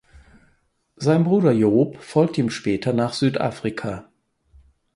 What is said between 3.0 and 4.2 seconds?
Südafrika.